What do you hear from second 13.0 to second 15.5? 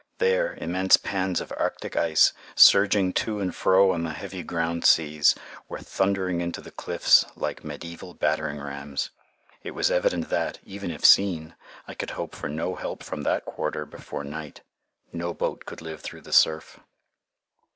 from that quarter before night. No